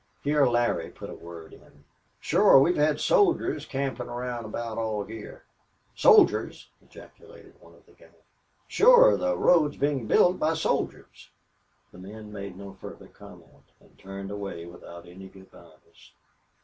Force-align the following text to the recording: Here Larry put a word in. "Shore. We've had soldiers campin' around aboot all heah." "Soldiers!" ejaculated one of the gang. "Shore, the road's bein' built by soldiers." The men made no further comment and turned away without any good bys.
Here 0.23 0.47
Larry 0.47 0.89
put 0.89 1.11
a 1.11 1.13
word 1.13 1.53
in. 1.53 1.83
"Shore. 2.19 2.59
We've 2.59 2.75
had 2.75 2.99
soldiers 2.99 3.67
campin' 3.67 4.09
around 4.09 4.45
aboot 4.45 4.79
all 4.79 5.03
heah." 5.03 5.41
"Soldiers!" 5.93 6.69
ejaculated 6.83 7.53
one 7.59 7.75
of 7.75 7.85
the 7.85 7.91
gang. 7.91 8.09
"Shore, 8.67 9.15
the 9.15 9.37
road's 9.37 9.77
bein' 9.77 10.07
built 10.07 10.39
by 10.39 10.55
soldiers." 10.55 11.29
The 11.91 11.99
men 11.99 12.31
made 12.33 12.57
no 12.57 12.73
further 12.73 13.09
comment 13.09 13.73
and 13.79 13.95
turned 13.99 14.31
away 14.31 14.65
without 14.65 15.05
any 15.07 15.27
good 15.29 15.51
bys. 15.51 16.13